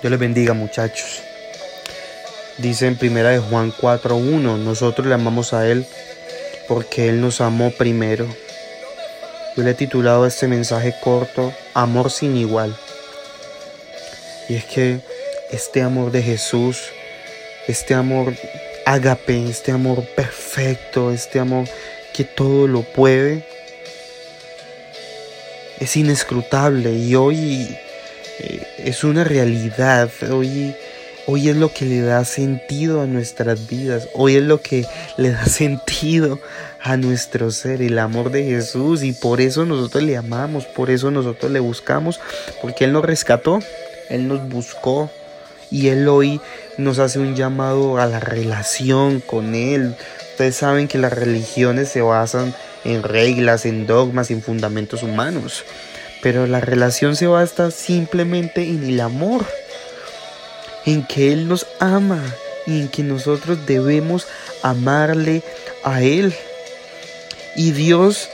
Dios 0.00 0.10
les 0.10 0.18
bendiga 0.18 0.54
muchachos. 0.54 1.22
Dice 2.56 2.86
en 2.86 2.96
primera 2.96 3.30
de 3.30 3.38
Juan 3.38 3.70
4.1, 3.70 4.58
nosotros 4.58 5.06
le 5.06 5.12
amamos 5.12 5.52
a 5.52 5.68
Él 5.68 5.86
porque 6.68 7.10
Él 7.10 7.20
nos 7.20 7.42
amó 7.42 7.70
primero. 7.70 8.26
Yo 9.56 9.62
le 9.62 9.72
he 9.72 9.74
titulado 9.74 10.26
este 10.26 10.48
mensaje 10.48 10.94
corto, 11.02 11.52
Amor 11.74 12.10
sin 12.10 12.36
igual. 12.36 12.74
Y 14.48 14.54
es 14.54 14.64
que 14.64 15.00
este 15.50 15.82
amor 15.82 16.12
de 16.12 16.22
Jesús, 16.22 16.78
este 17.68 17.92
amor 17.92 18.34
ágape, 18.86 19.50
este 19.50 19.70
amor 19.70 20.02
perfecto, 20.16 21.10
este 21.10 21.40
amor 21.40 21.66
que 22.14 22.24
todo 22.24 22.66
lo 22.66 22.82
puede, 22.82 23.44
es 25.78 25.96
inescrutable 25.96 26.92
y 26.94 27.14
hoy 27.14 27.76
es 28.78 29.04
una 29.04 29.24
realidad. 29.24 30.10
Hoy, 30.30 30.74
hoy 31.26 31.48
es 31.48 31.56
lo 31.56 31.72
que 31.72 31.84
le 31.84 32.00
da 32.00 32.24
sentido 32.24 33.02
a 33.02 33.06
nuestras 33.06 33.68
vidas. 33.68 34.08
Hoy 34.14 34.36
es 34.36 34.42
lo 34.42 34.60
que 34.60 34.86
le 35.16 35.30
da 35.30 35.44
sentido 35.46 36.38
a 36.80 36.96
nuestro 36.96 37.50
ser, 37.50 37.82
el 37.82 37.98
amor 37.98 38.30
de 38.30 38.44
Jesús. 38.44 39.02
Y 39.02 39.12
por 39.12 39.40
eso 39.40 39.64
nosotros 39.64 40.02
le 40.02 40.16
amamos, 40.16 40.64
por 40.66 40.90
eso 40.90 41.10
nosotros 41.10 41.50
le 41.50 41.60
buscamos, 41.60 42.20
porque 42.62 42.84
Él 42.84 42.92
nos 42.92 43.04
rescató, 43.04 43.60
Él 44.08 44.28
nos 44.28 44.48
buscó. 44.48 45.10
Y 45.72 45.88
Él 45.88 46.08
hoy 46.08 46.40
nos 46.78 46.98
hace 46.98 47.20
un 47.20 47.36
llamado 47.36 47.98
a 47.98 48.06
la 48.06 48.18
relación 48.18 49.20
con 49.20 49.54
Él. 49.54 49.94
Ustedes 50.32 50.56
saben 50.56 50.88
que 50.88 50.98
las 50.98 51.12
religiones 51.12 51.90
se 51.90 52.00
basan 52.00 52.54
en 52.84 53.02
reglas, 53.02 53.66
en 53.66 53.86
dogmas, 53.86 54.30
en 54.30 54.42
fundamentos 54.42 55.02
humanos. 55.02 55.64
Pero 56.22 56.46
la 56.46 56.60
relación 56.60 57.16
se 57.16 57.26
basa 57.26 57.70
simplemente 57.70 58.62
en 58.62 58.84
el 58.84 59.00
amor, 59.00 59.46
en 60.86 61.06
que 61.06 61.32
Él 61.32 61.48
nos 61.48 61.66
ama 61.78 62.22
y 62.66 62.80
en 62.80 62.88
que 62.88 63.02
nosotros 63.02 63.66
debemos 63.66 64.26
amarle 64.62 65.42
a 65.82 66.02
Él. 66.02 66.34
Y 67.56 67.72
Dios 67.72 68.28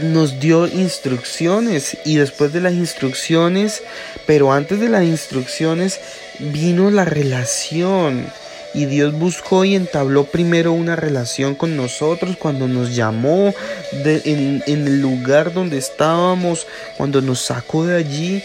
nos 0.00 0.40
dio 0.40 0.66
instrucciones 0.66 1.96
y 2.04 2.16
después 2.16 2.52
de 2.52 2.60
las 2.60 2.72
instrucciones, 2.72 3.82
pero 4.26 4.52
antes 4.52 4.80
de 4.80 4.88
las 4.88 5.04
instrucciones 5.04 6.00
vino 6.38 6.90
la 6.90 7.04
relación. 7.04 8.26
Y 8.74 8.86
Dios 8.86 9.12
buscó 9.12 9.64
y 9.64 9.74
entabló 9.74 10.24
primero 10.24 10.72
una 10.72 10.96
relación 10.96 11.54
con 11.54 11.76
nosotros 11.76 12.36
cuando 12.38 12.68
nos 12.68 12.94
llamó 12.94 13.54
en, 13.92 14.62
en, 14.66 14.86
el 14.86 15.00
lugar 15.00 15.52
donde 15.52 15.78
estábamos, 15.78 16.66
cuando 16.96 17.20
nos 17.20 17.40
sacó 17.40 17.84
de 17.84 17.96
allí. 17.96 18.42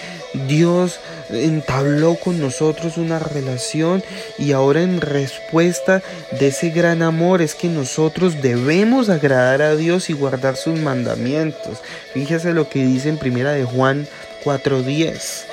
Dios 0.47 0.99
entabló 1.29 2.15
con 2.15 2.39
nosotros 2.39 2.97
una 2.97 3.19
relación 3.19 4.03
y 4.37 4.51
ahora 4.51 4.81
en 4.81 5.01
respuesta 5.01 6.01
de 6.39 6.47
ese 6.47 6.69
gran 6.69 7.01
amor 7.01 7.41
es 7.41 7.55
que 7.55 7.67
nosotros 7.67 8.41
debemos 8.41 9.09
agradar 9.09 9.61
a 9.61 9.75
Dios 9.75 10.09
y 10.09 10.13
guardar 10.13 10.55
sus 10.57 10.79
mandamientos. 10.79 11.79
Fíjese 12.13 12.53
lo 12.53 12.69
que 12.69 12.85
dice 12.85 13.09
en 13.09 13.17
primera 13.17 13.51
de 13.51 13.63
Juan 13.63 14.07
4:10. 14.43 15.46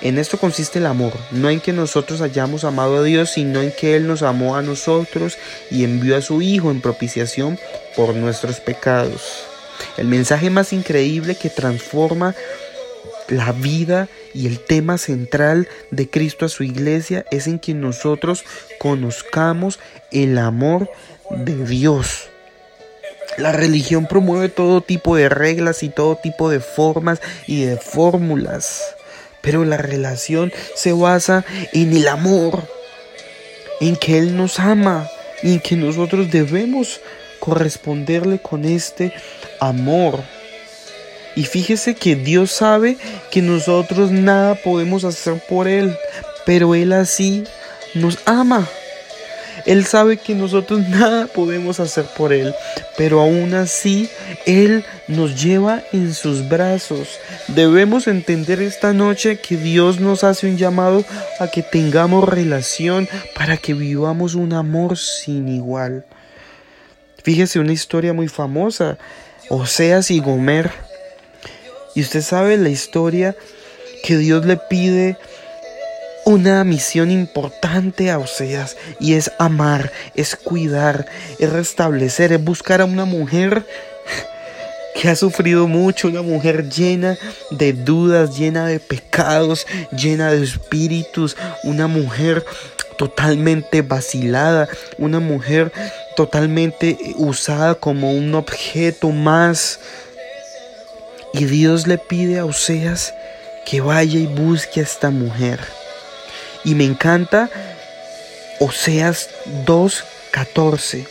En 0.00 0.18
esto 0.18 0.38
consiste 0.38 0.78
el 0.78 0.86
amor, 0.86 1.12
no 1.32 1.50
en 1.50 1.60
que 1.60 1.72
nosotros 1.72 2.20
hayamos 2.20 2.64
amado 2.64 2.98
a 2.98 3.02
Dios, 3.02 3.30
sino 3.30 3.60
en 3.60 3.72
que 3.72 3.96
Él 3.96 4.06
nos 4.06 4.22
amó 4.22 4.56
a 4.56 4.62
nosotros 4.62 5.38
y 5.70 5.82
envió 5.82 6.16
a 6.16 6.22
su 6.22 6.40
Hijo 6.40 6.70
en 6.70 6.80
propiciación 6.80 7.58
por 7.96 8.14
nuestros 8.14 8.60
pecados. 8.60 9.44
El 9.96 10.06
mensaje 10.06 10.50
más 10.50 10.72
increíble 10.72 11.34
que 11.34 11.50
transforma 11.50 12.34
la 13.28 13.52
vida 13.52 14.08
y 14.34 14.46
el 14.46 14.60
tema 14.60 14.98
central 14.98 15.68
de 15.90 16.08
Cristo 16.08 16.46
a 16.46 16.48
su 16.48 16.62
iglesia 16.62 17.24
es 17.30 17.46
en 17.46 17.58
que 17.58 17.74
nosotros 17.74 18.44
conozcamos 18.78 19.80
el 20.12 20.38
amor 20.38 20.90
de 21.30 21.56
Dios. 21.66 22.28
La 23.36 23.52
religión 23.52 24.06
promueve 24.06 24.48
todo 24.48 24.80
tipo 24.80 25.16
de 25.16 25.28
reglas 25.28 25.82
y 25.82 25.88
todo 25.88 26.16
tipo 26.16 26.50
de 26.50 26.60
formas 26.60 27.20
y 27.46 27.64
de 27.64 27.76
fórmulas. 27.76 28.82
Pero 29.40 29.64
la 29.64 29.76
relación 29.76 30.52
se 30.74 30.92
basa 30.92 31.44
en 31.72 31.96
el 31.96 32.08
amor, 32.08 32.62
en 33.80 33.96
que 33.96 34.18
Él 34.18 34.36
nos 34.36 34.58
ama 34.58 35.08
y 35.42 35.54
en 35.54 35.60
que 35.60 35.76
nosotros 35.76 36.30
debemos 36.30 37.00
corresponderle 37.38 38.38
con 38.40 38.64
este 38.64 39.12
amor. 39.60 40.20
Y 41.36 41.44
fíjese 41.44 41.94
que 41.94 42.16
Dios 42.16 42.50
sabe 42.50 42.96
que 43.30 43.42
nosotros 43.42 44.10
nada 44.10 44.56
podemos 44.56 45.04
hacer 45.04 45.40
por 45.48 45.68
Él, 45.68 45.96
pero 46.44 46.74
Él 46.74 46.92
así 46.92 47.44
nos 47.94 48.18
ama. 48.24 48.66
Él 49.68 49.84
sabe 49.84 50.16
que 50.16 50.34
nosotros 50.34 50.80
nada 50.88 51.26
podemos 51.26 51.78
hacer 51.78 52.06
por 52.16 52.32
Él, 52.32 52.54
pero 52.96 53.20
aún 53.20 53.52
así 53.52 54.08
Él 54.46 54.82
nos 55.08 55.40
lleva 55.40 55.82
en 55.92 56.14
sus 56.14 56.48
brazos. 56.48 57.18
Debemos 57.48 58.08
entender 58.08 58.62
esta 58.62 58.94
noche 58.94 59.40
que 59.40 59.58
Dios 59.58 60.00
nos 60.00 60.24
hace 60.24 60.46
un 60.46 60.56
llamado 60.56 61.04
a 61.38 61.48
que 61.48 61.62
tengamos 61.62 62.26
relación 62.26 63.06
para 63.34 63.58
que 63.58 63.74
vivamos 63.74 64.34
un 64.34 64.54
amor 64.54 64.96
sin 64.96 65.48
igual. 65.48 66.06
Fíjese 67.22 67.60
una 67.60 67.72
historia 67.72 68.14
muy 68.14 68.28
famosa, 68.28 68.96
Oseas 69.50 70.10
y 70.10 70.20
Gomer. 70.20 70.70
Y 71.94 72.00
usted 72.00 72.22
sabe 72.22 72.56
la 72.56 72.70
historia 72.70 73.36
que 74.02 74.16
Dios 74.16 74.46
le 74.46 74.56
pide 74.56 75.18
una 76.28 76.62
misión 76.62 77.10
importante 77.10 78.10
a 78.10 78.18
Oseas 78.18 78.76
y 79.00 79.14
es 79.14 79.32
amar, 79.38 79.90
es 80.14 80.36
cuidar, 80.36 81.06
es 81.38 81.50
restablecer, 81.50 82.32
es 82.32 82.44
buscar 82.44 82.82
a 82.82 82.84
una 82.84 83.06
mujer 83.06 83.64
que 84.94 85.08
ha 85.08 85.16
sufrido 85.16 85.66
mucho, 85.66 86.06
una 86.06 86.20
mujer 86.20 86.68
llena 86.68 87.16
de 87.50 87.72
dudas, 87.72 88.36
llena 88.36 88.66
de 88.66 88.78
pecados, 88.78 89.66
llena 89.90 90.30
de 90.30 90.44
espíritus, 90.44 91.34
una 91.64 91.86
mujer 91.86 92.44
totalmente 92.98 93.80
vacilada, 93.80 94.68
una 94.98 95.20
mujer 95.20 95.72
totalmente 96.14 96.98
usada 97.16 97.74
como 97.74 98.12
un 98.12 98.34
objeto 98.34 99.12
más. 99.12 99.80
Y 101.32 101.46
Dios 101.46 101.86
le 101.86 101.96
pide 101.96 102.38
a 102.38 102.44
Oseas 102.44 103.14
que 103.64 103.80
vaya 103.80 104.18
y 104.18 104.26
busque 104.26 104.80
a 104.80 104.82
esta 104.82 105.08
mujer. 105.08 105.58
Y 106.68 106.74
me 106.74 106.84
encanta 106.84 107.48
Oseas 108.60 109.30
2.14. 109.64 111.06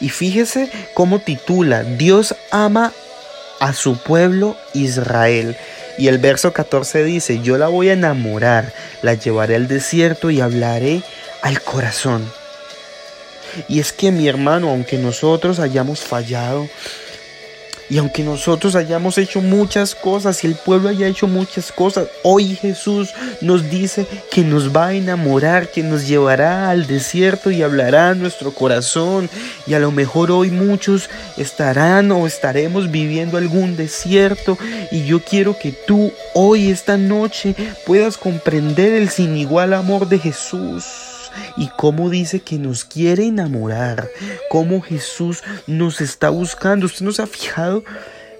Y 0.00 0.08
fíjese 0.08 0.70
cómo 0.94 1.18
titula, 1.18 1.82
Dios 1.82 2.34
ama 2.50 2.94
a 3.60 3.74
su 3.74 3.98
pueblo 3.98 4.56
Israel. 4.72 5.54
Y 5.98 6.08
el 6.08 6.16
verso 6.16 6.54
14 6.54 7.04
dice, 7.04 7.40
yo 7.42 7.58
la 7.58 7.68
voy 7.68 7.90
a 7.90 7.92
enamorar, 7.92 8.72
la 9.02 9.12
llevaré 9.12 9.54
al 9.56 9.68
desierto 9.68 10.30
y 10.30 10.40
hablaré 10.40 11.02
al 11.42 11.60
corazón. 11.60 12.32
Y 13.68 13.80
es 13.80 13.92
que 13.92 14.12
mi 14.12 14.28
hermano, 14.28 14.70
aunque 14.70 14.96
nosotros 14.96 15.58
hayamos 15.58 16.00
fallado, 16.00 16.70
y 17.92 17.98
aunque 17.98 18.22
nosotros 18.22 18.74
hayamos 18.74 19.18
hecho 19.18 19.42
muchas 19.42 19.94
cosas 19.94 20.42
y 20.42 20.46
el 20.46 20.54
pueblo 20.54 20.88
haya 20.88 21.06
hecho 21.08 21.28
muchas 21.28 21.70
cosas, 21.70 22.08
hoy 22.22 22.54
Jesús 22.54 23.12
nos 23.42 23.68
dice 23.68 24.06
que 24.30 24.44
nos 24.44 24.74
va 24.74 24.86
a 24.86 24.92
enamorar, 24.94 25.70
que 25.70 25.82
nos 25.82 26.08
llevará 26.08 26.70
al 26.70 26.86
desierto 26.86 27.50
y 27.50 27.62
hablará 27.62 28.08
a 28.08 28.14
nuestro 28.14 28.52
corazón. 28.54 29.28
Y 29.66 29.74
a 29.74 29.78
lo 29.78 29.90
mejor 29.90 30.30
hoy 30.30 30.50
muchos 30.50 31.10
estarán 31.36 32.10
o 32.12 32.26
estaremos 32.26 32.90
viviendo 32.90 33.36
algún 33.36 33.76
desierto. 33.76 34.56
Y 34.90 35.04
yo 35.04 35.20
quiero 35.20 35.58
que 35.58 35.72
tú 35.72 36.14
hoy, 36.32 36.70
esta 36.70 36.96
noche, 36.96 37.54
puedas 37.84 38.16
comprender 38.16 38.94
el 38.94 39.10
sin 39.10 39.36
igual 39.36 39.74
amor 39.74 40.08
de 40.08 40.18
Jesús 40.18 41.11
y 41.56 41.68
cómo 41.76 42.10
dice 42.10 42.40
que 42.40 42.58
nos 42.58 42.84
quiere 42.84 43.26
enamorar, 43.26 44.08
cómo 44.50 44.80
Jesús 44.80 45.42
nos 45.66 46.00
está 46.00 46.30
buscando. 46.30 46.86
¿Usted 46.86 47.04
no 47.04 47.12
se 47.12 47.22
ha 47.22 47.26
fijado? 47.26 47.84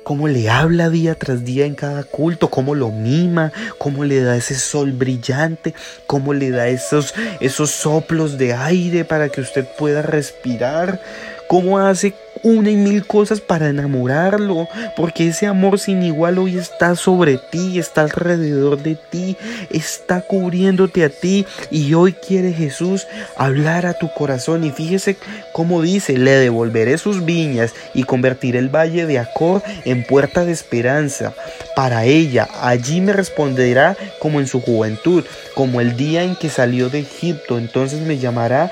cómo 0.02 0.28
le 0.28 0.50
habla 0.50 0.90
día 0.90 1.14
tras 1.14 1.44
día 1.44 1.64
en 1.66 1.74
cada 1.74 2.04
culto, 2.04 2.50
cómo 2.50 2.74
lo 2.74 2.90
mima, 2.90 3.52
cómo 3.78 4.04
le 4.04 4.20
da 4.20 4.36
ese 4.36 4.54
sol 4.54 4.92
brillante, 4.92 5.74
cómo 6.06 6.34
le 6.34 6.50
da 6.50 6.68
esos, 6.68 7.14
esos 7.40 7.70
soplos 7.70 8.38
de 8.38 8.52
aire 8.54 9.04
para 9.04 9.28
que 9.28 9.40
usted 9.40 9.66
pueda 9.78 10.02
respirar, 10.02 11.00
cómo 11.48 11.78
hace 11.78 12.14
una 12.42 12.70
y 12.70 12.76
mil 12.76 13.06
cosas 13.06 13.40
para 13.40 13.68
enamorarlo, 13.68 14.68
porque 14.96 15.28
ese 15.28 15.46
amor 15.46 15.78
sin 15.78 16.02
igual 16.02 16.38
hoy 16.38 16.58
está 16.58 16.96
sobre 16.96 17.38
ti, 17.38 17.78
está 17.78 18.02
alrededor 18.02 18.82
de 18.82 18.96
ti, 18.96 19.36
está 19.70 20.20
cubriéndote 20.20 21.04
a 21.04 21.08
ti 21.08 21.46
y 21.70 21.94
hoy 21.94 22.12
quiere 22.12 22.52
Jesús 22.52 23.06
hablar 23.36 23.86
a 23.86 23.94
tu 23.94 24.12
corazón 24.12 24.64
y 24.64 24.70
fíjese 24.70 25.16
cómo 25.52 25.82
dice, 25.82 26.18
le 26.18 26.32
devolveré 26.32 26.98
sus 26.98 27.24
viñas 27.24 27.72
y 27.94 28.04
convertiré 28.04 28.58
el 28.58 28.68
valle 28.68 29.06
de 29.06 29.18
Acor 29.18 29.62
en 29.84 30.04
puerta 30.04 30.44
de 30.44 30.52
esperanza 30.52 31.32
para 31.76 32.04
ella, 32.04 32.48
allí 32.60 33.00
me 33.00 33.12
responderá 33.12 33.96
como 34.18 34.40
en 34.40 34.46
su 34.46 34.60
juventud, 34.60 35.24
como 35.54 35.80
el 35.80 35.96
día 35.96 36.22
en 36.22 36.36
que 36.36 36.50
salió 36.50 36.90
de 36.90 37.00
Egipto, 37.00 37.58
entonces 37.58 38.00
me 38.00 38.18
llamará 38.18 38.70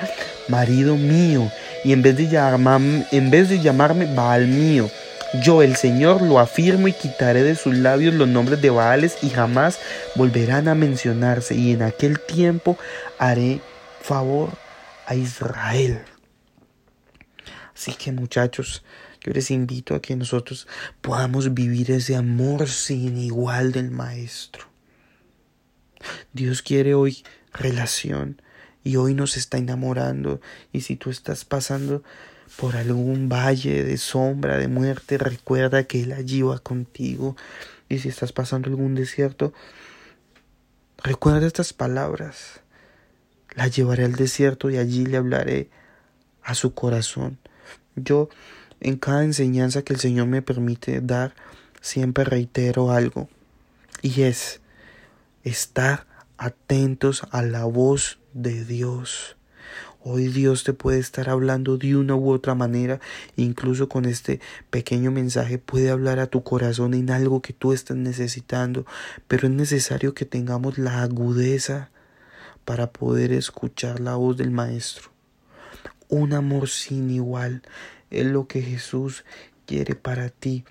marido 0.49 0.97
mío 0.97 1.51
y 1.85 1.93
en 1.93 2.03
vez 2.03 2.17
de, 2.17 3.07
en 3.13 3.31
vez 3.31 3.49
de 3.49 3.61
llamarme 3.61 4.13
Baal 4.15 4.47
mío, 4.47 4.91
yo 5.43 5.63
el 5.63 5.77
Señor 5.77 6.23
lo 6.23 6.41
afirmo 6.41 6.89
y 6.89 6.93
quitaré 6.93 7.43
de 7.43 7.55
sus 7.55 7.75
labios 7.75 8.15
los 8.15 8.29
nombres 8.29 8.61
de 8.61 8.71
Baales 8.71 9.19
y 9.23 9.31
jamás 9.31 9.79
volverán 10.17 10.67
a 10.67 10.75
mencionarse 10.75 11.55
y 11.55 11.73
en 11.73 11.83
aquel 11.83 12.19
tiempo 12.19 12.77
haré 13.19 13.61
favor 14.03 14.51
a 15.07 15.15
Israel. 15.15 16.01
Así 17.75 17.93
que 17.95 18.11
muchachos, 18.11 18.83
yo 19.21 19.33
les 19.33 19.51
invito 19.51 19.95
a 19.95 20.03
que 20.03 20.17
nosotros 20.17 20.67
podamos 21.01 21.55
vivir 21.55 21.91
ese 21.93 22.17
amor 22.17 22.69
sin 22.69 23.17
igual 23.17 23.73
del 23.73 23.91
Maestro. 23.91 24.65
Dios 26.33 26.63
quiere 26.63 26.95
hoy 26.95 27.23
relación, 27.53 28.43
y 28.85 28.97
hoy 28.97 29.15
nos 29.15 29.37
está 29.37 29.59
enamorando. 29.59 30.41
Y 30.73 30.83
si 30.83 30.97
tú 30.97 31.11
estás 31.11 31.45
pasando 31.45 32.03
por 32.57 32.77
algún 32.77 33.29
valle 33.29 33.85
de 33.85 33.97
sombra, 33.97 34.59
de 34.59 34.69
muerte, 34.69 35.19
recuerda 35.19 35.85
que 35.85 36.03
Él 36.03 36.13
allí 36.13 36.43
va 36.43 36.59
contigo. 36.59 37.37
Y 37.89 37.99
si 37.99 38.09
estás 38.09 38.33
pasando 38.33 38.69
algún 38.69 38.95
desierto, 38.95 39.53
recuerda 41.03 41.47
estas 41.47 41.73
palabras. 41.73 42.61
La 43.55 43.67
llevaré 43.69 44.05
al 44.05 44.15
desierto 44.15 44.71
y 44.71 44.79
allí 44.79 45.07
le 45.07 45.17
hablaré 45.17 45.71
a 46.43 46.55
su 46.55 46.75
corazón. 46.75 47.39
Yo, 47.97 48.29
en 48.81 48.97
cada 48.97 49.25
enseñanza 49.25 49.83
que 49.83 49.93
el 49.93 50.01
Señor 50.01 50.27
me 50.27 50.43
permite 50.43 51.01
dar, 51.01 51.35
siempre 51.81 52.25
reitero 52.25 52.91
algo. 52.91 53.29
Y 54.03 54.23
es 54.23 54.61
estar 55.45 56.07
atentos 56.41 57.23
a 57.33 57.43
la 57.43 57.67
voz 57.67 58.19
de 58.33 58.65
Dios. 58.65 59.37
Hoy 60.03 60.29
Dios 60.29 60.65
te 60.65 60.73
puede 60.73 60.99
estar 60.99 61.29
hablando 61.29 61.77
de 61.77 61.95
una 61.95 62.17
u 62.17 62.31
otra 62.31 62.55
manera, 62.55 62.99
incluso 63.37 63.91
con 63.91 64.07
este 64.07 64.41
pequeño 64.71 65.11
mensaje 65.11 65.59
puede 65.59 65.91
hablar 65.91 66.19
a 66.19 66.29
tu 66.29 66.43
corazón 66.43 66.95
en 66.95 67.11
algo 67.11 67.43
que 67.43 67.53
tú 67.53 67.75
estás 67.75 67.99
necesitando, 67.99 68.87
pero 69.29 69.49
es 69.49 69.53
necesario 69.53 70.15
que 70.15 70.25
tengamos 70.25 70.79
la 70.79 71.03
agudeza 71.03 71.91
para 72.65 72.91
poder 72.91 73.33
escuchar 73.33 74.01
la 74.01 74.15
voz 74.15 74.39
del 74.39 74.51
Maestro. 74.51 75.11
Un 76.09 76.33
amor 76.33 76.71
sin 76.71 77.11
igual 77.11 77.61
es 78.11 78.25
lo 78.25 78.47
que 78.47 78.63
Jesús 78.63 79.27
quiere 79.67 79.95
para 79.95 80.31
ti. 80.31 80.65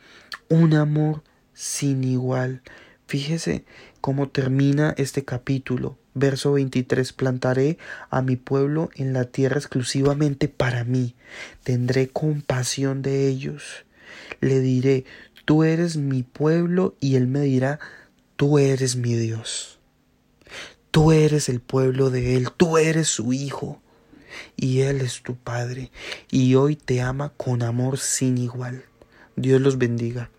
Un 0.50 0.74
amor 0.74 1.22
sin 1.54 2.04
igual. 2.04 2.64
Fíjese 3.10 3.66
cómo 4.02 4.30
termina 4.30 4.94
este 4.96 5.26
capítulo. 5.26 5.98
Verso 6.14 6.52
23. 6.52 7.12
Plantaré 7.12 7.80
a 8.12 8.22
mi 8.22 8.36
pueblo 8.36 8.92
en 8.94 9.14
la 9.14 9.26
tierra 9.26 9.58
exclusivamente 9.58 10.48
para 10.48 10.84
mí. 10.84 11.16
Tendré 11.64 12.10
compasión 12.10 13.02
de 13.02 13.28
ellos. 13.28 13.84
Le 14.42 14.60
diré, 14.60 15.06
tú 15.46 15.64
eres 15.64 15.98
mi 15.98 16.22
pueblo 16.22 16.96
y 17.00 17.16
él 17.16 17.26
me 17.26 17.42
dirá, 17.42 17.80
tú 18.36 18.60
eres 18.60 18.96
mi 18.96 19.16
Dios. 19.16 19.80
Tú 20.92 21.12
eres 21.12 21.50
el 21.50 21.62
pueblo 21.62 22.12
de 22.12 22.36
él, 22.36 22.50
tú 22.56 22.78
eres 22.78 23.08
su 23.08 23.34
hijo 23.34 23.82
y 24.56 24.82
él 24.82 25.02
es 25.02 25.24
tu 25.24 25.36
padre 25.36 25.90
y 26.30 26.54
hoy 26.54 26.76
te 26.76 27.02
ama 27.02 27.34
con 27.38 27.64
amor 27.64 27.98
sin 27.98 28.38
igual. 28.38 28.84
Dios 29.36 29.60
los 29.62 29.80
bendiga. 29.80 30.30